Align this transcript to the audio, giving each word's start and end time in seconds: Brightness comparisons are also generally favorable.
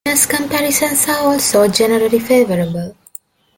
Brightness 0.03 0.25
comparisons 0.25 1.07
are 1.09 1.19
also 1.27 1.67
generally 1.67 2.17
favorable. 2.17 2.95